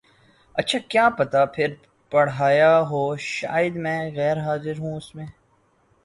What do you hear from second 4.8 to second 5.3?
ہوں اس میں